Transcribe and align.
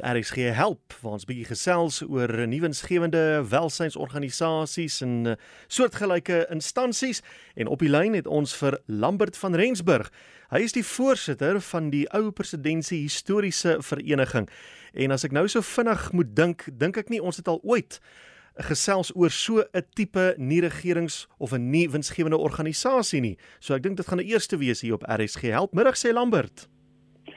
RSG 0.00 0.36
help 0.56 0.94
waar 1.02 1.18
ons 1.18 1.26
bietjie 1.28 1.50
gesels 1.50 1.98
oor 2.06 2.30
nuwensgewende 2.48 3.42
welsynsorganisasies 3.44 5.02
en 5.04 5.12
uh, 5.28 5.34
soortgelyke 5.68 6.46
instansies 6.54 7.20
en 7.60 7.68
op 7.68 7.84
die 7.84 7.90
lyn 7.92 8.16
het 8.16 8.24
ons 8.26 8.54
vir 8.56 8.78
Lambert 8.88 9.36
van 9.36 9.52
Rensburg. 9.52 10.08
Hy 10.48 10.62
is 10.64 10.72
die 10.72 10.84
voorsitter 10.86 11.60
van 11.68 11.92
die 11.92 12.06
ou 12.16 12.30
presidentsie 12.32 13.02
historiese 13.04 13.76
vereniging. 13.84 14.48
En 14.96 15.12
as 15.12 15.28
ek 15.28 15.36
nou 15.36 15.44
so 15.44 15.60
vinnig 15.60 16.08
moet 16.16 16.32
dink, 16.40 16.64
dink 16.72 16.96
ek 16.96 17.12
nie 17.12 17.20
ons 17.20 17.36
het 17.36 17.52
al 17.52 17.60
ooit 17.60 18.00
gesels 18.64 19.12
oor 19.12 19.30
so 19.30 19.60
'n 19.60 19.84
tipe 19.92 20.34
nie 20.38 20.60
regerings 20.64 21.28
of 21.36 21.52
'n 21.52 21.70
nie 21.70 21.88
winsgewende 21.88 22.40
organisasie 22.40 23.20
nie. 23.20 23.36
So 23.60 23.74
ek 23.74 23.82
dink 23.82 23.96
dit 23.96 24.08
gaan 24.08 24.24
die 24.24 24.32
eerste 24.32 24.56
wees 24.56 24.80
hier 24.80 24.94
op 24.94 25.04
RSG 25.04 25.52
help. 25.52 25.74
Middag 25.74 25.96
sê 25.96 26.12
Lambert. 26.12 26.68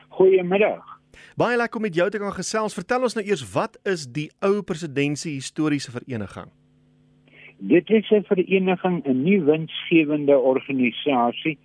Goeiemiddag. 0.10 0.95
Baie 1.38 1.58
lekker 1.58 1.76
om 1.76 1.82
met 1.82 1.96
jou 1.96 2.10
te 2.10 2.18
kan 2.18 2.34
gesels. 2.34 2.74
Vertel 2.74 3.02
ons 3.02 3.16
nou 3.16 3.26
eers 3.26 3.44
wat 3.54 3.80
is 3.84 4.08
die 4.08 4.30
ou 4.40 4.62
presidentsie 4.62 5.34
historiese 5.34 5.92
vereniging? 5.92 6.52
Dit 7.58 7.90
is 7.90 8.12
'n 8.12 8.23
vereniging, 8.23 9.04
'n 9.06 9.23
nie 9.23 9.42
winsgewende 9.42 10.38
organisasie 10.38 11.58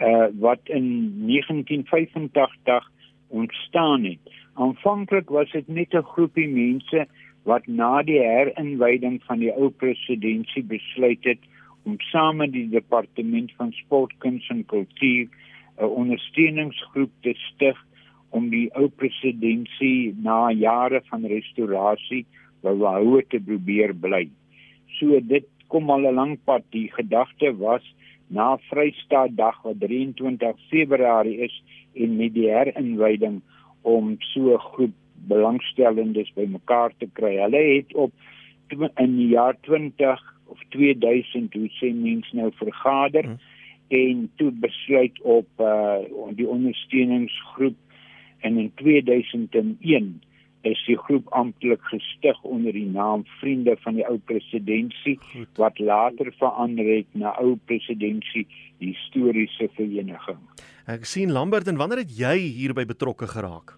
uh 0.00 0.28
wat 0.38 0.60
in 0.64 1.12
1985 1.26 2.90
ontstaan 3.28 4.04
het. 4.04 4.18
Aanvanklik 4.54 5.28
was 5.28 5.50
dit 5.50 5.68
net 5.68 5.94
'n 5.94 6.02
groepie 6.02 6.48
mense 6.48 7.06
wat 7.42 7.66
na 7.66 8.02
die 8.02 8.18
herinwyding 8.18 9.22
van 9.24 9.38
die 9.38 9.52
ou 9.52 9.70
presidentsie 9.70 10.62
besluit 10.62 11.24
het 11.24 11.38
om 11.82 11.96
saam 11.98 12.36
met 12.36 12.52
die 12.52 12.68
departement 12.68 13.52
van 13.56 13.72
sport, 13.72 14.12
kuns 14.18 14.48
en 14.48 14.64
kultuur 14.66 15.28
'n 15.80 15.84
ondersteuningsgroep 15.84 17.10
te 17.20 17.34
stig 17.34 17.78
om 18.30 18.50
die 18.50 18.68
ou 18.78 18.88
presidentsie 18.88 20.14
na 20.22 20.50
jare 20.50 21.02
van 21.10 21.26
restaurasie 21.26 22.24
behou 22.62 23.22
te 23.22 23.40
probeer 23.40 23.94
bly. 23.94 24.28
So 24.98 25.20
dit 25.20 25.46
kom 25.68 25.90
al 25.90 26.06
'n 26.06 26.14
lang 26.14 26.38
pad. 26.44 26.62
Die 26.70 26.90
gedagte 26.92 27.52
was 27.58 27.82
na 28.28 28.56
Vrystaatdag 28.70 29.62
wat 29.62 29.80
23 29.80 30.56
Februarie 30.70 31.38
is 31.46 31.62
en 31.94 32.16
met 32.16 32.34
die 32.34 32.48
herinwyding 32.50 33.40
om 33.82 34.16
so 34.32 34.54
'n 34.54 34.58
groep 34.58 34.94
belangstellendes 35.28 36.32
bymekaar 36.34 36.92
te 36.98 37.08
kry. 37.12 37.36
Hulle 37.36 37.62
het 37.76 37.94
op 37.94 38.12
in 38.96 39.16
die 39.16 39.28
jaar 39.28 39.56
20 39.60 40.20
of 40.46 40.58
2000 40.68 41.54
hoe 41.54 41.68
sê 41.78 41.92
mense 41.94 42.36
nou 42.36 42.50
vergader 42.54 43.24
hmm. 43.24 43.38
en 43.88 44.30
toe 44.36 44.50
besluit 44.50 45.20
op 45.22 45.48
uh, 45.58 45.98
die 46.38 46.48
ondersteuningsgroep 46.48 47.76
en 48.40 48.58
in 48.58 48.72
2001 48.80 50.20
is 50.68 50.80
die 50.84 50.96
groep 51.06 51.28
amptelik 51.32 51.82
gestig 51.88 52.42
onder 52.44 52.72
die 52.76 52.88
naam 52.88 53.24
Vriende 53.40 53.76
van 53.80 53.96
die 53.96 54.04
Ou 54.04 54.18
Presidentsie 54.28 55.16
wat 55.56 55.78
later 55.78 56.32
verander 56.38 56.84
het 56.84 57.08
na 57.16 57.32
Ou 57.40 57.56
Presidentsie 57.64 58.46
Historiese 58.80 59.70
Vereniging. 59.76 60.40
Ek 60.90 61.06
sien 61.08 61.32
Lambert 61.32 61.68
en 61.68 61.80
wanneer 61.80 62.04
het 62.04 62.12
jy 62.16 62.36
hierby 62.60 62.84
betrokke 62.88 63.28
geraak? 63.30 63.76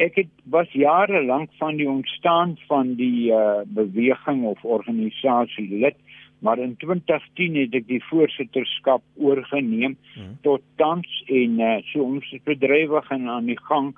Ek 0.00 0.16
het 0.16 0.30
was 0.48 0.68
jare 0.72 1.20
lank 1.24 1.50
van 1.60 1.76
die 1.76 1.88
ontstaan 1.88 2.56
van 2.68 2.94
die 2.96 3.32
uh, 3.32 3.60
beweging 3.68 4.44
of 4.48 4.62
organisasie 4.64 5.68
lid 5.68 5.96
maar 6.40 6.58
in 6.58 6.76
2010 6.76 7.56
het 7.60 7.74
ek 7.74 7.86
die 7.88 8.02
voorsitterskap 8.08 9.02
oorgeneem 9.16 9.96
hmm. 10.14 10.38
tot 10.46 10.64
tans 10.80 11.08
en 11.28 11.60
uh, 11.60 11.76
so 11.92 12.04
ons 12.04 12.32
is 12.32 12.42
bedrywig 12.48 13.10
en 13.10 13.28
aan 13.28 13.50
die 13.50 13.58
gang 13.68 13.92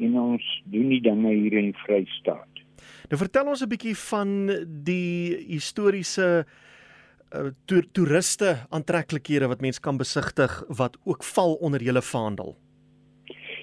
en 0.00 0.16
ons 0.18 0.48
doen 0.72 0.88
die 0.88 1.02
dinge 1.04 1.34
hier 1.34 1.58
in 1.60 1.72
Vrystaat. 1.84 2.62
Nou 3.10 3.20
vertel 3.20 3.52
ons 3.52 3.62
'n 3.62 3.68
bietjie 3.68 3.96
van 4.08 4.30
die 4.84 5.36
historiese 5.52 6.44
uh, 7.34 7.52
to 7.66 7.82
toeriste 7.92 8.56
aantreklikhede 8.70 9.48
wat 9.48 9.60
mense 9.60 9.80
kan 9.80 9.96
besigtig 9.96 10.62
wat 10.68 10.96
ook 11.04 11.24
val 11.24 11.54
onder 11.60 11.82
julle 11.82 12.02
vaandel. 12.02 12.56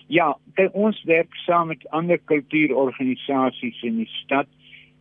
Ja, 0.09 0.37
kyk 0.57 0.73
ons 0.73 1.03
werk 1.05 1.35
saam 1.45 1.67
met 1.67 1.85
ander 1.89 2.17
kultuurorganisasies 2.17 3.81
in 3.85 4.01
die 4.01 4.09
stad 4.23 4.47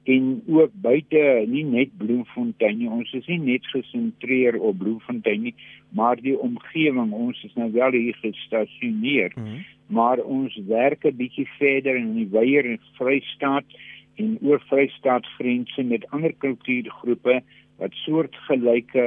en 0.08 0.28
ook 0.46 0.72
buite 0.72 1.22
nie 1.46 1.64
net 1.68 1.90
Bloemfontein 2.00 2.78
nie 2.80 2.88
ons 2.88 3.10
is 3.18 3.26
nie 3.28 3.40
net 3.42 3.66
gesentreer 3.72 4.56
op 4.56 4.78
Bloemfontein 4.80 5.42
nie 5.48 5.54
maar 6.00 6.20
die 6.20 6.36
omgewing 6.38 7.12
ons 7.12 7.42
is 7.44 7.54
nou 7.60 7.68
wel 7.74 7.98
hier 7.98 8.16
gestasioneer 8.22 9.34
mm 9.36 9.44
-hmm. 9.44 9.64
maar 9.98 10.18
ons 10.24 10.56
werk 10.68 11.04
'n 11.04 11.16
bietjie 11.16 11.48
verder 11.58 11.96
in 11.96 12.14
die 12.14 12.28
Weier 12.32 12.64
en 12.64 12.80
Vrystaat 12.96 13.78
en 14.16 14.38
oor 14.42 14.60
Vrystaat 14.70 15.26
grense 15.38 15.82
met 15.82 16.10
ander 16.10 16.32
kultuurgroepe 16.32 17.42
wat 17.76 17.92
soortgelyke 17.92 19.06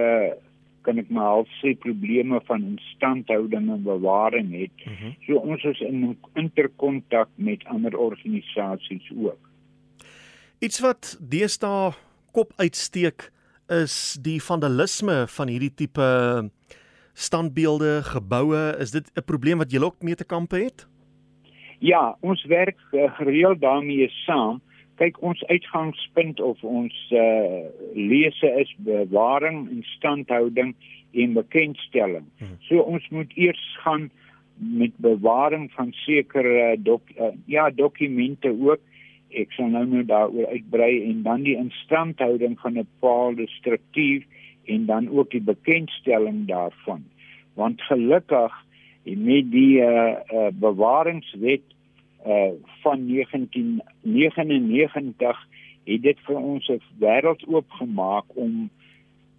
kan 0.81 0.97
ek 0.97 1.09
maar 1.09 1.29
al 1.37 1.47
sê 1.59 1.73
probleme 1.77 2.41
van 2.45 2.63
instandhouding 2.63 3.69
en 3.69 3.83
bewaring 3.83 4.51
het. 4.61 4.75
Mm 4.85 4.93
-hmm. 4.93 5.15
So 5.25 5.35
ons 5.35 5.63
is 5.63 5.79
in 5.79 6.17
interkontak 6.33 7.29
met 7.35 7.65
ander 7.65 7.97
organisasies 7.97 9.11
ook. 9.15 9.50
Iets 10.61 10.77
wat 10.85 11.15
deesdae 11.25 11.89
kop 12.37 12.51
uitsteek 12.61 13.31
is 13.73 13.93
die 14.21 14.37
vandalisme 14.45 15.23
van 15.35 15.49
hierdie 15.49 15.71
tipe 15.73 16.09
standbeelde, 17.17 18.03
geboue. 18.05 18.59
Is 18.77 18.93
dit 18.93 19.09
'n 19.17 19.25
probleem 19.25 19.57
wat 19.57 19.71
julle 19.71 19.89
ook 19.89 20.03
mee 20.05 20.15
te 20.15 20.23
kampe 20.23 20.61
het? 20.61 20.85
Ja, 21.79 22.15
ons 22.21 22.45
werk 22.45 22.77
uh, 22.91 23.09
gereeld 23.17 23.61
daarmee 23.61 24.09
saam. 24.09 24.61
Kyk, 24.95 25.21
ons 25.21 25.43
uitgangspunt 25.43 26.39
of 26.39 26.63
ons 26.63 26.93
uh, 27.09 27.65
lese 27.95 28.53
is 28.61 28.75
bewaring 28.77 29.69
en 29.69 29.83
standhouding 29.97 30.75
en 31.11 31.33
bekendstelling. 31.33 32.25
Hmm. 32.37 32.57
So 32.59 32.77
ons 32.77 33.09
moet 33.09 33.31
eers 33.33 33.77
gaan 33.81 34.11
met 34.57 34.91
bewaring 34.97 35.71
van 35.71 35.89
sekere 35.91 36.77
dok, 36.77 37.01
uh, 37.17 37.33
ja, 37.45 37.69
dokumente 37.69 38.53
ook 38.61 38.79
ek 39.33 39.51
sal 39.55 39.69
nou 39.71 39.85
nou 39.85 40.03
daaroor 40.05 40.47
uitbrei 40.51 41.03
en 41.09 41.23
dan 41.23 41.43
die 41.43 41.55
instandhouding 41.55 42.59
van 42.59 42.77
'n 42.77 42.87
bepaalde 42.87 43.47
struktuur 43.47 44.23
en 44.65 44.85
dan 44.85 45.09
ook 45.09 45.31
die 45.31 45.41
bekendstelling 45.41 46.47
daarvan. 46.47 47.03
Want 47.53 47.81
gelukkig 47.81 48.65
met 49.03 49.51
die 49.51 49.77
uh, 49.77 50.13
uh, 50.33 50.47
bewaringswet 50.53 51.61
uh, 52.27 52.47
van 52.81 53.07
1999 53.07 55.47
het 55.83 56.01
dit 56.01 56.19
vir 56.19 56.35
ons 56.35 56.67
'n 56.67 56.81
wêreld 56.99 57.47
oopgemaak 57.47 58.25
om 58.27 58.69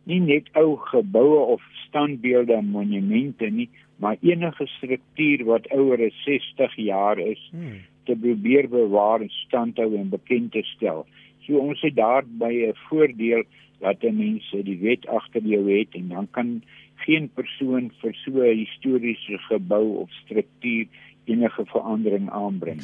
nie 0.05 0.21
net 0.21 0.49
ou 0.53 0.77
geboue 0.77 1.39
of 1.39 1.63
standbeelde 1.87 2.53
en 2.53 2.67
monumente 2.67 3.47
nie, 3.47 3.69
maar 3.97 4.17
enige 4.21 4.67
struktuur 4.67 5.45
wat 5.45 5.69
ouer 5.69 6.07
as 6.07 6.25
60 6.25 6.77
jaar 6.77 7.19
is, 7.19 7.51
hmm 7.51 7.91
te 8.05 8.17
probeer 8.17 8.69
bewaar 8.69 9.21
en 9.21 9.31
standhou 9.31 9.95
en 9.97 10.09
bekend 10.09 10.53
te 10.53 10.63
stel. 10.63 11.07
So 11.47 11.59
ons 11.59 11.81
het 11.81 11.97
daarby 11.97 12.53
'n 12.69 12.77
voordeel 12.89 13.45
dat 13.81 14.03
mense 14.03 14.63
die 14.63 14.79
wet 14.79 15.07
agter 15.07 15.43
jou 15.43 15.79
het 15.79 15.95
en 15.99 16.09
dan 16.09 16.29
kan 16.31 16.63
geen 17.07 17.29
persoon 17.35 17.91
vir 18.01 18.15
so 18.25 18.31
'n 18.43 18.57
historiese 18.57 19.39
gebou 19.49 19.97
of 20.03 20.11
struktuur 20.25 20.87
enige 21.25 21.65
verandering 21.65 22.31
aanbring. 22.31 22.81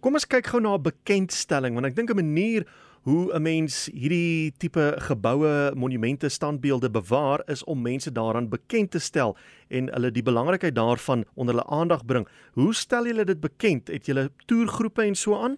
Kom 0.00 0.14
ons 0.14 0.26
kyk 0.26 0.46
gou 0.46 0.60
na 0.60 0.74
'n 0.74 0.82
bekendstelling 0.82 1.74
want 1.74 1.86
ek 1.86 1.96
dink 1.96 2.10
'n 2.10 2.16
manier 2.16 2.66
hoe 3.08 3.32
'n 3.32 3.42
mens 3.42 3.88
hierdie 3.92 4.52
tipe 4.58 4.94
geboue, 5.08 5.72
monumente, 5.74 6.28
standbeelde 6.28 6.90
bewaar 6.90 7.40
is 7.46 7.64
om 7.64 7.82
mense 7.82 8.12
daaraan 8.12 8.48
bekend 8.48 8.90
te 8.90 8.98
stel 8.98 9.36
en 9.68 9.88
hulle 9.94 10.10
die 10.10 10.22
belangrikheid 10.22 10.74
daarvan 10.74 11.24
onder 11.34 11.54
hulle 11.54 11.70
aandag 11.80 12.04
bring. 12.04 12.28
Hoe 12.52 12.74
stel 12.74 13.06
julle 13.06 13.24
dit 13.24 13.40
bekend? 13.40 13.88
Het 13.88 14.06
julle 14.06 14.30
toergroepe 14.46 15.02
en 15.02 15.14
so 15.14 15.34
aan? 15.36 15.56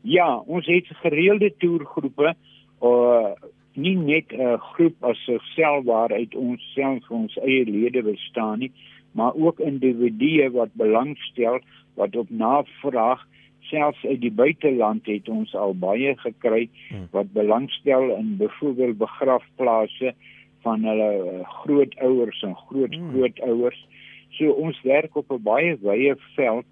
Ja, 0.00 0.36
ons 0.36 0.66
het 0.66 0.86
gereelde 0.86 1.54
toergroepe. 1.58 2.34
Uh 2.80 3.32
nie 3.76 3.96
net 3.96 4.32
'n 4.32 4.40
uh, 4.40 4.60
groep 4.60 4.94
as 5.00 5.30
self 5.54 5.84
waaruit 5.84 6.34
ons 6.34 6.72
self 6.74 7.10
ons 7.10 7.36
eie 7.36 7.64
lede 7.64 8.02
bestaan 8.02 8.58
nie, 8.58 8.72
maar 9.12 9.34
ook 9.34 9.60
individue 9.60 10.50
wat 10.50 10.68
belangstel 10.72 11.58
wat 11.94 12.16
op 12.16 12.30
navraag 12.30 13.26
selfs 13.74 14.04
uit 14.06 14.20
die 14.22 14.32
buiteland 14.32 15.06
het 15.10 15.28
ons 15.28 15.54
al 15.58 15.74
baie 15.74 16.14
gekry 16.22 16.68
hmm. 16.88 17.08
wat 17.16 17.32
belangstel 17.34 18.14
in 18.16 18.36
byvoorbeeld 18.38 18.98
begrafplaase 18.98 20.14
van 20.62 20.86
hulle 20.86 21.10
eh, 21.24 21.42
grootouers 21.62 22.42
en 22.42 22.54
grootgrootouers. 22.68 23.80
Hmm. 23.82 24.00
So 24.38 24.54
ons 24.66 24.80
werk 24.82 25.16
op 25.16 25.30
'n 25.30 25.42
baie 25.42 25.76
wye 25.82 26.14
veld 26.36 26.66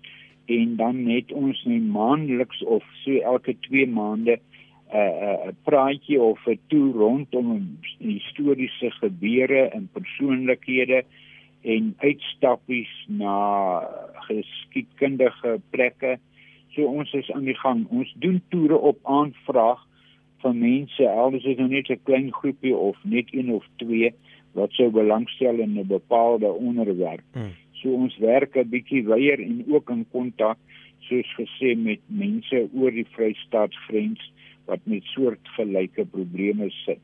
en 0.47 0.77
dan 0.77 1.05
net 1.05 1.33
ons 1.33 1.65
nie 1.65 1.81
maandeliks 1.81 2.63
of 2.63 2.85
so 3.05 3.19
elke 3.35 3.55
2 3.69 3.87
maande 3.87 4.39
'n 4.39 4.99
uh, 4.99 5.49
'n 5.49 5.57
praatjie 5.65 6.21
of 6.21 6.41
'n 6.47 6.59
toer 6.69 6.93
rondom 6.93 7.79
historiese 7.99 8.91
gebeure 8.91 9.63
en 9.69 9.89
persoonlikhede 9.93 11.05
en 11.63 11.95
uitstappies 11.99 12.93
na 13.07 13.37
geskiedkundige 14.27 15.61
plekke 15.71 16.19
So 16.75 16.89
ons 16.89 17.13
is 17.13 17.31
aan 17.33 17.45
die 17.45 17.59
gang. 17.59 17.87
Ons 17.91 18.13
doen 18.25 18.43
toere 18.49 18.79
op 18.79 18.99
aanvraag 19.03 19.81
van 20.43 20.59
mense, 20.59 21.09
al 21.09 21.35
is 21.39 21.45
dit 21.47 21.59
nou 21.59 21.69
net 21.69 21.91
'n 21.91 22.01
klein 22.05 22.33
groepie 22.33 22.77
of 22.77 22.97
net 23.05 23.29
een 23.31 23.53
of 23.53 23.65
twee 23.77 24.15
wat 24.53 24.73
sou 24.73 24.91
belangstel 24.91 25.59
in 25.59 25.79
'n 25.79 25.87
bepaalde 25.87 26.51
onderwerp. 26.53 27.25
Hmm. 27.33 27.55
So 27.73 27.89
ons 27.95 28.17
werk 28.19 28.57
'n 28.57 28.69
bietjie 28.69 29.05
weier 29.05 29.41
en 29.41 29.65
ook 29.69 29.91
in 29.91 30.07
kontak 30.11 30.59
soos 31.01 31.35
gesê 31.39 31.77
met 31.77 32.01
mense 32.07 32.69
oor 32.75 32.91
die 32.91 33.07
Vrystaatsgrens 33.15 34.33
wat 34.65 34.81
met 34.85 35.03
soortgelyke 35.05 36.05
probleme 36.05 36.71
sit. 36.71 37.03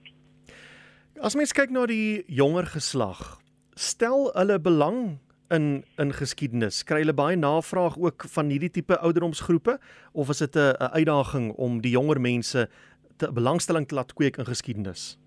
As 1.20 1.34
mens 1.34 1.52
kyk 1.52 1.70
na 1.70 1.86
die 1.86 2.22
jonger 2.26 2.66
geslag, 2.66 3.40
stel 3.74 4.30
hulle 4.34 4.58
belang 4.58 5.18
in 5.50 5.84
in 5.96 6.12
geskiedenis? 6.12 6.82
Kry 6.84 7.02
hulle 7.02 7.14
baie 7.14 7.36
navraag 7.36 7.98
ook 7.98 8.24
van 8.34 8.50
hierdie 8.52 8.70
tipe 8.70 8.98
ouderdomsgroepe 8.98 9.78
of 10.12 10.28
is 10.28 10.38
dit 10.38 10.56
'n 10.56 10.92
uitdaging 10.92 11.52
om 11.52 11.80
die 11.80 11.90
jonger 11.90 12.20
mense 12.20 12.68
te 13.16 13.32
belangstelling 13.32 13.86
te 13.86 13.94
laat 13.94 14.12
kweek 14.12 14.36
in 14.36 14.44
geskiedenis? 14.44 15.18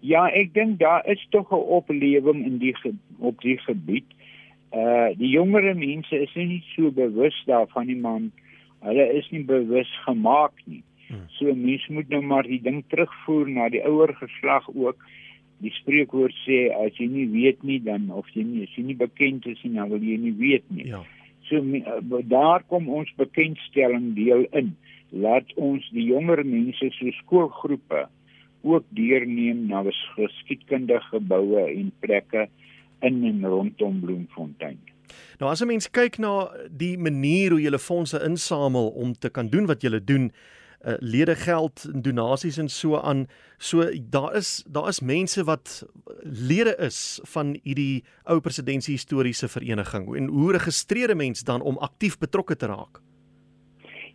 Ja, 0.00 0.26
ek 0.28 0.54
dink 0.54 0.78
daar 0.78 1.06
is 1.06 1.26
tog 1.30 1.50
'n 1.50 1.68
oplewing 1.78 2.44
in 2.44 2.58
die 2.58 2.76
op 3.18 3.40
die 3.40 3.58
gebied. 3.58 4.06
Uh 4.72 5.08
die 5.16 5.28
jonger 5.28 5.76
mense 5.76 6.16
is 6.22 6.34
nie 6.34 6.62
so 6.74 6.90
bewus 6.90 7.42
daarvan 7.46 7.86
nie 7.86 7.96
man. 7.96 8.32
Hulle 8.80 9.12
is 9.12 9.30
nie 9.30 9.44
bewus 9.44 9.88
gemaak 10.04 10.52
nie. 10.64 10.82
Hmm. 11.08 11.28
So 11.28 11.54
mense 11.54 11.92
moet 11.92 12.08
nou 12.08 12.22
maar 12.22 12.42
die 12.42 12.60
ding 12.62 12.84
terugvoer 12.88 13.48
na 13.48 13.68
die 13.68 13.84
ouer 13.84 14.14
geslag 14.14 14.68
ook 14.74 14.96
die 15.62 15.72
spreekwoord 15.80 16.34
sê 16.44 16.68
as 16.74 16.96
jy 16.98 17.06
nie 17.10 17.26
weet 17.32 17.62
nie 17.62 17.80
dan 17.82 18.10
of 18.10 18.28
jy 18.34 18.42
nie 18.46 18.64
as 18.66 18.74
jy 18.76 18.86
nie 18.90 18.98
bekend 18.98 19.46
is 19.46 19.60
nie 19.62 19.74
dan 19.76 19.92
wil 19.92 20.02
jy 20.02 20.16
nie 20.20 20.34
weet 20.38 20.66
nie. 20.70 20.88
Ja. 20.88 21.04
So 21.48 21.60
eh, 21.60 22.24
daar 22.30 22.64
kom 22.68 22.88
ons 22.88 23.12
bekendstelling 23.20 24.14
deel 24.18 24.46
in. 24.52 24.74
Laat 25.10 25.52
ons 25.60 25.86
die 25.94 26.08
jonger 26.08 26.44
mense 26.44 26.90
so 26.96 27.10
skoolgroepe 27.20 28.06
ook 28.64 28.84
deurneem 28.96 29.66
na 29.68 29.84
geskiedkundige 30.16 31.04
geboue 31.12 31.66
en 31.68 31.92
plekke 32.00 32.48
in 33.04 33.24
en 33.28 33.44
rondom 33.44 34.00
Bloemfontein. 34.00 34.80
Nou 35.38 35.50
as 35.50 35.60
'n 35.60 35.66
mens 35.66 35.90
kyk 35.90 36.18
na 36.18 36.48
die 36.70 36.96
manier 36.98 37.50
hoe 37.50 37.60
jy 37.60 37.78
fondse 37.78 38.18
insamel 38.24 38.88
om 38.88 39.12
te 39.12 39.30
kan 39.30 39.48
doen 39.48 39.66
wat 39.66 39.82
jy 39.82 40.00
doen, 40.04 40.32
uh, 40.86 40.94
lede 40.98 41.34
geld 41.34 41.84
en 41.92 42.02
donasies 42.02 42.58
en 42.58 42.68
so 42.68 42.98
aan. 43.00 43.26
So 43.58 43.84
daar 44.10 44.36
is 44.36 44.64
daar 44.68 44.88
is 44.88 45.00
mense 45.00 45.44
wat 45.44 45.82
lede 46.22 46.76
is 46.76 47.20
van 47.22 47.56
hierdie 47.62 48.04
ou 48.24 48.40
presidentsie 48.40 48.94
historiese 48.94 49.48
vereniging 49.48 50.08
en 50.16 50.28
hoe 50.28 50.52
registreer 50.52 51.16
mense 51.16 51.44
dan 51.44 51.62
om 51.62 51.78
aktief 51.78 52.18
betrokke 52.18 52.56
te 52.56 52.66
raak? 52.66 53.00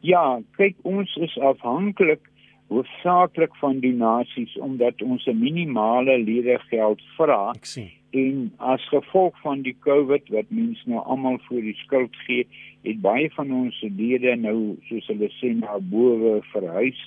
Ja, 0.01 0.39
kyk 0.55 0.75
ons 0.81 1.15
is 1.15 1.37
afhanklik 1.37 2.21
hoofsaaklik 2.69 3.55
van 3.59 3.79
donasies 3.79 4.57
omdat 4.57 5.01
ons 5.01 5.25
'n 5.25 5.39
minimale 5.39 6.17
ledegeld 6.23 7.01
vra. 7.17 7.51
Ek 7.55 7.65
sien 7.65 7.98
en 8.09 8.51
as 8.57 8.87
gevolg 8.89 9.37
van 9.41 9.61
die 9.61 9.75
COVID 9.85 10.29
wat 10.33 10.49
mense 10.49 10.89
nou 10.89 11.01
almal 11.03 11.37
voor 11.47 11.61
die 11.61 11.77
skuld 11.83 12.15
gee, 12.25 12.47
het 12.81 13.01
baie 13.01 13.29
van 13.35 13.51
ons 13.53 13.77
lede 13.81 14.35
nou 14.35 14.77
soos 14.89 15.07
hulle 15.11 15.29
sê 15.37 15.53
na 15.53 15.77
bowe 15.91 16.39
verhuis 16.53 16.99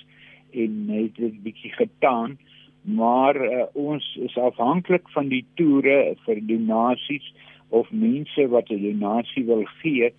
en 0.53 0.89
het 0.93 1.15
dit 1.17 1.39
bietjie 1.43 1.73
getaan, 1.75 2.37
maar 2.83 3.39
uh, 3.41 3.65
ons 3.73 4.05
is 4.21 4.37
afhanklik 4.37 5.09
van 5.15 5.31
die 5.31 5.43
toere 5.59 6.15
vir 6.25 6.41
donasies 6.47 7.25
of 7.73 7.89
mense 7.91 8.47
wat 8.47 8.69
'n 8.69 8.81
donasie 8.83 9.45
wil 9.45 9.65
gee 9.81 10.11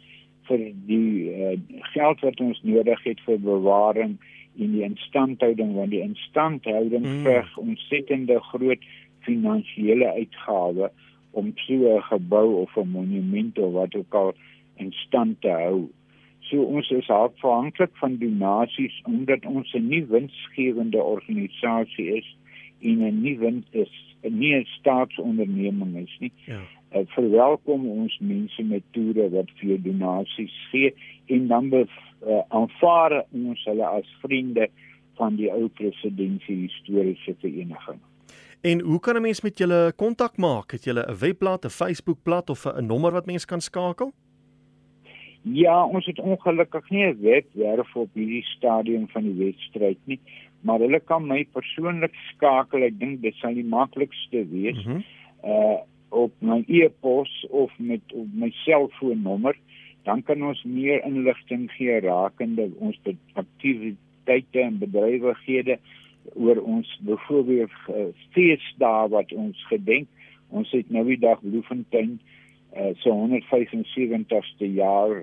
vir 0.48 0.60
die 0.88 1.30
uh, 1.30 1.56
geld 1.94 2.20
wat 2.20 2.40
ons 2.40 2.60
nodig 2.62 3.02
het 3.04 3.20
vir 3.26 3.38
bewaring 3.38 4.18
en 4.58 4.72
die 4.72 4.84
instandhouding 4.86 5.74
want 5.74 5.90
die 5.90 6.02
instandhouding 6.02 7.06
mm. 7.06 7.22
verg 7.22 7.56
ontsettende 7.58 8.40
groot 8.40 8.82
finansiële 9.24 10.12
uitgawe 10.12 10.90
om 11.30 11.52
so 11.54 11.96
'n 11.96 12.02
gebou 12.02 12.48
of 12.62 12.76
'n 12.76 12.88
monument 12.88 13.58
of 13.58 13.72
wat 13.72 13.94
ook 13.94 14.14
al 14.14 14.34
in 14.76 14.92
stand 14.92 15.40
te 15.40 15.48
hou. 15.48 15.88
So 16.40 16.62
ons 16.62 16.90
is 16.90 17.08
afhanklik 17.08 17.90
van 17.92 18.18
donasies 18.18 19.00
omdat 19.04 19.46
ons 19.46 19.72
'n 19.72 19.88
nie 19.88 20.04
winsgewende 20.04 21.02
organisasie 21.02 22.08
is 22.16 22.36
en 22.80 23.02
'n 23.02 23.20
nie 23.20 23.38
wins 23.38 23.66
is 23.70 23.92
'n 24.22 24.38
nie 24.38 24.54
'n 24.54 24.64
staatsonderneming 24.64 25.96
is 25.96 26.16
nie. 26.18 26.32
Ja. 26.46 26.60
Uh, 26.94 27.00
verwelkom 27.06 27.88
ons 27.88 28.18
mense 28.18 28.62
met 28.62 28.82
toere 28.90 29.30
wat 29.30 29.50
vir 29.58 29.82
donasies 29.82 30.54
gee 30.70 30.94
en 31.26 31.46
dan 31.46 31.68
be, 31.68 31.86
uh, 32.26 32.42
aanvaar 32.48 33.24
ons 33.32 33.64
hulle 33.64 33.86
as 33.86 34.16
vriende 34.22 34.68
van 35.14 35.36
die 35.36 35.50
ou 35.52 35.68
presidentsie 35.68 36.56
historiese 36.56 37.34
vereniging. 37.40 38.00
En 38.70 38.80
hoe 38.80 39.00
kan 39.00 39.16
'n 39.16 39.20
mens 39.20 39.40
met 39.40 39.58
julle 39.58 39.92
kontak 39.96 40.36
maak? 40.36 40.70
Het 40.70 40.84
julle 40.84 41.04
'n 41.06 41.18
webblad, 41.18 41.64
'n 41.64 41.68
Facebookblad 41.80 42.50
of 42.50 42.64
'n 42.64 42.86
nommer 42.86 43.12
wat 43.12 43.26
mens 43.26 43.44
kan 43.44 43.60
skakel? 43.60 44.12
Ja, 45.42 45.86
ons 45.86 46.06
het 46.06 46.18
ongelukkig 46.18 46.90
nie 46.90 47.04
'n 47.06 47.20
webwerf 47.20 47.96
op 47.96 48.08
hierdie 48.12 48.42
stadium 48.42 49.08
van 49.08 49.22
die 49.22 49.44
wedstryd 49.44 49.98
nie, 50.04 50.20
maar 50.60 50.78
hulle 50.78 51.00
kan 51.00 51.26
my 51.26 51.46
persoonlik 51.52 52.14
skakel. 52.14 52.82
Ek 52.82 52.98
dink 52.98 53.22
dit 53.22 53.34
sal 53.34 53.54
die 53.54 53.64
maklikste 53.64 54.48
wees. 54.48 54.84
Mm 54.84 54.92
-hmm. 54.92 55.04
Uh 55.44 55.78
op 56.08 56.32
my 56.38 56.64
e-pos 56.66 57.46
of 57.50 57.72
met 57.78 58.00
op 58.12 58.26
my 58.32 58.50
selfoonnommer, 58.50 59.56
dan 60.02 60.22
kan 60.22 60.44
ons 60.44 60.62
meer 60.62 61.04
inligting 61.04 61.70
gee 61.72 62.00
rakende 62.00 62.70
ons 62.78 63.00
aktiwiteite 63.32 64.60
en 64.60 64.78
bedrywighede 64.78 65.78
oor 66.32 66.60
ons 66.62 67.00
byvoorbeeld 67.04 67.70
uh, 67.88 68.08
feesdae 68.36 69.08
wat 69.08 69.32
ons 69.32 69.66
gedenk. 69.68 70.08
Ons 70.48 70.70
het 70.70 70.90
nou 70.90 71.04
die 71.08 71.18
dag 71.18 71.40
Bloemfontein 71.40 72.18
uh, 72.76 72.92
so 73.02 73.12
175ste 73.12 74.70
jaar 74.74 75.16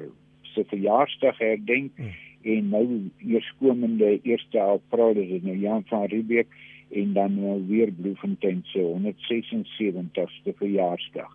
se 0.54 0.64
verjaarsdag 0.68 1.38
herdenk 1.40 1.92
hmm. 1.96 2.14
en 2.42 2.70
nou 2.70 2.86
eerskomende 3.18 4.20
1 4.24 4.62
April 4.62 5.18
is 5.24 5.30
dit 5.30 5.44
nou 5.48 5.58
Jan 5.58 5.84
van 5.90 6.06
Riebeeck 6.12 6.48
en 6.92 7.14
dan 7.14 7.38
nou 7.40 7.60
weer 7.68 7.92
Bloemfontein 7.92 8.64
se 8.74 8.80
176ste 8.80 10.56
verjaarsdag. 10.60 11.30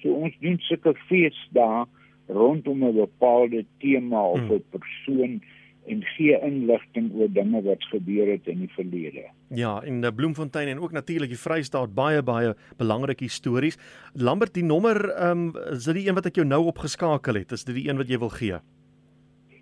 So 0.00 0.16
ons 0.24 0.36
doen 0.40 0.56
sulke 0.68 0.94
feesdae 1.08 1.84
rondom 2.32 2.84
'n 2.84 2.94
bepaalde 2.96 3.64
tema 3.78 4.22
of 4.24 4.40
hmm. 4.40 4.54
'n 4.54 4.64
persoon 4.70 5.42
en 5.90 6.02
gee 6.14 6.36
inligting 6.46 7.10
oor 7.18 7.30
dinge 7.32 7.62
wat 7.66 7.82
gebeur 7.90 8.28
het 8.30 8.46
in 8.50 8.60
die 8.62 8.70
verlede. 8.76 9.24
Ja, 9.54 9.80
in 9.86 10.00
die 10.02 10.12
Bloemfontein 10.14 10.68
en 10.68 10.80
ook 10.82 10.92
natuurlik 10.94 11.32
die 11.32 11.40
Vrystaat 11.40 11.94
baie 11.94 12.22
baie 12.22 12.54
belangrike 12.78 13.28
stories. 13.28 13.78
Lambert, 14.14 14.54
die 14.54 14.64
nommer 14.66 15.10
ehm 15.10 15.48
um, 15.48 15.74
is 15.74 15.88
dit 15.88 16.02
die 16.02 16.06
een 16.08 16.18
wat 16.18 16.28
ek 16.30 16.38
jou 16.38 16.46
nou 16.46 16.62
opgeskakel 16.70 17.40
het? 17.40 17.52
Is 17.52 17.64
dit 17.64 17.74
die 17.80 17.88
een 17.88 17.98
wat 17.98 18.08
jy 18.08 18.18
wil 18.22 18.30
gee? 18.30 18.60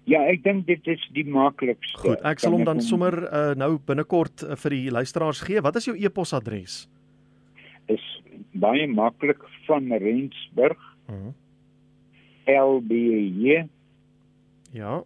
Ja, 0.05 0.23
ek 0.27 0.43
dink 0.45 0.67
dit 0.67 0.87
is 0.91 1.03
die 1.15 1.25
maklikste. 1.25 1.99
Goed, 2.03 2.21
ek 2.27 2.41
sal 2.43 2.57
hom 2.57 2.65
dan 2.65 2.81
sommer 2.85 3.17
uh, 3.29 3.53
nou 3.57 3.79
binnekort 3.87 4.45
uh, 4.45 4.57
vir 4.61 4.77
die 4.77 4.91
luisteraars 4.91 5.41
gee. 5.47 5.61
Wat 5.63 5.77
is 5.77 5.89
jou 5.89 5.97
e-posadres? 5.97 6.83
Is 7.89 8.05
baie 8.53 8.87
maklik 8.89 9.41
van 9.67 9.89
Rensburg. 9.93 10.81
Mhm. 11.09 11.15
Uh 11.17 11.23
-huh. 11.25 11.39
L 12.51 12.81
B 12.83 12.93
J. 12.93 13.69
Ja 14.73 15.03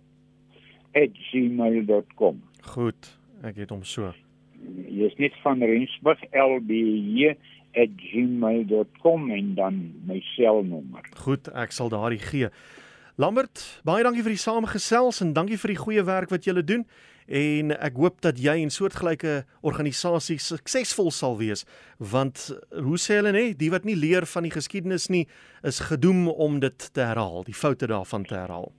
@gmail.com. 0.94 2.42
Goed, 2.62 3.18
ek 3.42 3.56
het 3.56 3.70
hom 3.70 3.82
so. 3.84 4.12
Jy 4.88 5.04
is 5.04 5.16
net 5.16 5.32
van 5.42 5.62
Rensburg 5.62 6.20
lb@gmail.com 6.32 7.36
en 9.30 9.54
dan 9.54 9.92
my 10.06 10.20
selnommer. 10.20 11.04
Goed, 11.16 11.48
ek 11.52 11.72
sal 11.72 11.88
daardie 11.88 12.18
gee. 12.18 12.48
Lambert, 13.14 13.80
baie 13.84 14.02
dankie 14.02 14.22
vir 14.22 14.30
die 14.34 14.38
samegesels 14.42 15.20
en 15.20 15.32
dankie 15.32 15.58
vir 15.58 15.68
die 15.68 15.78
goeie 15.78 16.04
werk 16.04 16.30
wat 16.30 16.44
julle 16.44 16.64
doen 16.64 16.86
en 17.26 17.72
ek 17.72 17.96
hoop 17.96 18.20
dat 18.24 18.40
jy 18.40 18.58
en 18.60 18.72
soortgelyke 18.72 19.44
organisasies 19.64 20.44
suksesvol 20.52 21.10
sal 21.14 21.38
wees 21.38 21.64
want 21.98 22.50
hoe 22.74 22.98
sê 23.00 23.20
hulle 23.20 23.32
nê 23.32 23.44
die 23.56 23.70
wat 23.72 23.86
nie 23.88 23.96
leer 23.96 24.26
van 24.28 24.44
die 24.44 24.52
geskiedenis 24.52 25.08
nie 25.08 25.24
is 25.64 25.80
gedoem 25.88 26.28
om 26.28 26.60
dit 26.60 26.88
te 26.92 27.00
herhaal 27.00 27.44
die 27.46 27.56
foute 27.56 27.88
daarvan 27.88 28.26
te 28.28 28.36
herhaal 28.36 28.72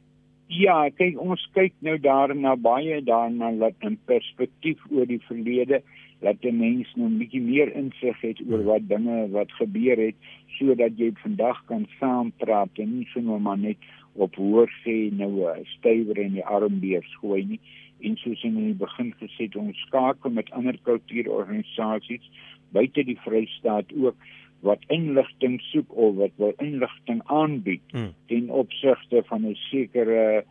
Ja, 0.48 0.90
kyk 0.94 1.18
ons 1.18 1.42
kyk 1.58 1.74
nou 1.82 1.96
daarna 1.98 2.54
baie 2.56 3.00
daarna 3.02 3.50
laat 3.52 3.82
in 3.82 3.98
perspektief 4.06 4.78
oor 4.92 5.08
die 5.10 5.22
verlede 5.26 5.82
dat 6.22 6.38
die 6.42 6.52
mens 6.54 6.92
nou 6.96 7.08
'n 7.10 7.18
bietjie 7.18 7.42
meer 7.42 7.74
insig 7.74 8.22
het 8.22 8.42
oor 8.50 8.64
wat 8.64 8.88
dinge 8.88 9.28
wat 9.32 9.52
gebeur 9.52 9.98
het 9.98 10.16
sodat 10.58 10.98
jy 10.98 11.12
vandag 11.24 11.66
kan 11.66 11.88
saampraat 12.00 12.70
en 12.78 12.98
nie 12.98 13.08
sommer 13.14 13.42
maar 13.42 13.58
net 13.58 13.78
op 14.14 14.36
hoor 14.36 14.70
sê 14.86 15.10
nou 15.12 15.50
'n 15.50 15.66
stywer 15.66 16.18
in 16.18 16.34
die 16.34 16.46
armbeer 16.46 17.04
gooi 17.22 17.46
nie. 17.46 17.60
En 18.02 18.16
soos 18.18 18.44
in 18.44 18.56
die 18.56 18.74
begin 18.74 19.14
gesê 19.20 19.50
ons 19.56 19.78
skakel 19.88 20.30
met 20.30 20.52
ander 20.52 20.78
kultuurorganisasies 20.84 22.30
buite 22.72 23.04
die 23.04 23.20
Vrystaat 23.26 23.86
ook 23.98 24.16
wat 24.66 24.82
inligting 24.94 25.60
soek 25.72 25.94
of 25.94 26.16
wat 26.16 26.34
wil 26.42 26.54
inligting 26.58 27.22
aanbied 27.26 27.82
hmm. 27.94 28.14
ten 28.28 28.50
opsigte 28.50 29.24
van 29.30 29.46
'n 29.46 29.56
sekere 29.70 30.46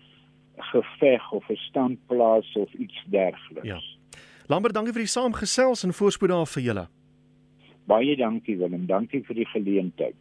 geveg 0.56 1.32
of 1.32 1.48
'n 1.48 1.56
standplaas 1.56 2.52
of 2.54 2.72
iets 2.72 3.04
dergeliks. 3.06 3.66
Ja. 3.66 3.80
Lambert, 4.46 4.74
dankie 4.74 4.92
vir 4.92 5.02
die 5.02 5.14
saamgesels 5.16 5.84
en 5.84 5.92
voorspoed 5.92 6.28
daar 6.28 6.46
vir 6.46 6.62
julle. 6.62 6.88
Baie 7.84 8.16
dankie 8.16 8.56
Willem, 8.56 8.86
dankie 8.86 9.24
vir 9.24 9.34
die 9.34 9.46
geleentheid. 9.46 10.14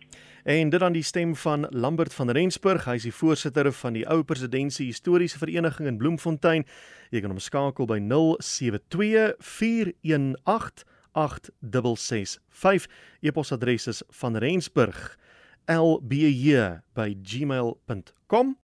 En 0.44 0.70
dit 0.70 0.80
dan 0.80 0.94
die 0.94 1.04
stem 1.04 1.36
van 1.36 1.68
Lambert 1.70 2.14
van 2.14 2.30
Rensburg, 2.30 2.86
hy 2.86 2.96
is 2.96 3.04
die 3.04 3.16
voorsitter 3.16 3.72
van 3.72 3.94
die 3.94 4.08
ou 4.08 4.24
presidentsie 4.24 4.86
historiese 4.86 5.38
vereniging 5.38 5.88
in 5.88 5.98
Bloemfontein. 5.98 6.66
Jy 7.12 7.22
kan 7.22 7.30
hom 7.30 7.40
skakel 7.40 7.86
by 7.86 8.00
072 8.00 9.36
418 9.40 10.84
8665. 11.14 12.88
E-posadres 13.20 13.88
is 13.88 14.04
van 14.10 14.38
Rensburg 14.38 15.18
lbj 15.66 16.82
by 16.94 17.16
gmail.com 17.22 18.58